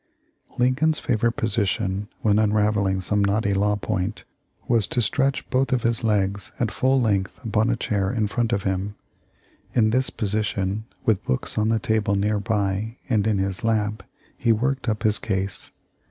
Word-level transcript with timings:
"Lincoln's 0.57 0.97
favorite 0.97 1.33
position 1.33 2.09
when 2.21 2.39
unravelling 2.39 3.01
some 3.01 3.23
knotty 3.23 3.53
law 3.53 3.75
point 3.75 4.23
was 4.67 4.87
to 4.87 4.99
stretch 4.99 5.47
both 5.51 5.71
of 5.71 5.83
his 5.83 6.03
legs 6.03 6.47
318 6.57 6.57
THE 6.57 6.57
LIFE 6.57 6.57
OF 6.57 6.63
LINCOLN. 6.63 6.63
at 6.63 6.79
full 6.79 7.01
length 7.07 7.45
upon 7.45 7.69
a 7.69 7.75
chair 7.75 8.11
in 8.11 8.27
front 8.27 8.51
of 8.51 8.63
him. 8.63 8.95
In 9.75 9.91
this 9.91 10.09
position, 10.09 10.85
with 11.05 11.23
books 11.23 11.55
on 11.55 11.69
the 11.69 11.77
table 11.77 12.15
near 12.15 12.39
by 12.39 12.97
and 13.09 13.27
in 13.27 13.37
his 13.37 13.63
lap, 13.63 14.01
he 14.35 14.51
worked 14.51 14.89
up 14.89 15.03
his 15.03 15.19
case. 15.19 15.69